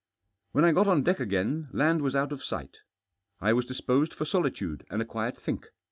When 0.53 0.65
I 0.65 0.71
got 0.71 0.87
on 0.87 1.03
deck 1.03 1.19
again 1.19 1.69
land 1.73 2.01
was 2.01 2.15
out 2.15 2.31
of 2.31 2.43
sight: 2.43 2.77
I 3.39 3.53
was 3.53 3.67
dispose} 3.67 4.11
for 4.11 4.23
^olityde 4.23 4.81
and 4.89 4.99
a 4.99 5.05
quiet 5.05 5.39
think. 5.39 5.67